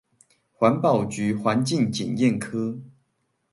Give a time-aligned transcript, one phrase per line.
[0.57, 2.79] 環保局環境檢驗科